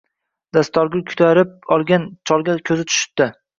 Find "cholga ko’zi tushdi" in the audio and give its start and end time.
2.31-3.33